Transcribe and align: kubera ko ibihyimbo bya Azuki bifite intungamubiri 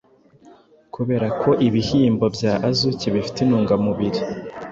kubera 0.93 1.27
ko 1.41 1.49
ibihyimbo 1.67 2.25
bya 2.35 2.53
Azuki 2.69 3.05
bifite 3.15 3.37
intungamubiri 3.41 4.19